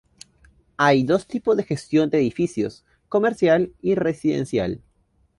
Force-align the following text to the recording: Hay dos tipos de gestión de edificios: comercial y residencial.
Hay 0.77 1.03
dos 1.03 1.27
tipos 1.27 1.55
de 1.55 1.63
gestión 1.63 2.09
de 2.09 2.17
edificios: 2.17 2.83
comercial 3.07 3.75
y 3.83 3.93
residencial. 3.93 4.81